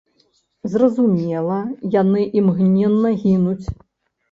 [0.75, 1.59] Зразумела,
[2.01, 3.65] яны імгненна гінуць.